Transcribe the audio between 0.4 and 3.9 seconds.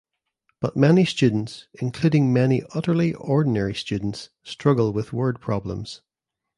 But many students, including many utterly ordinary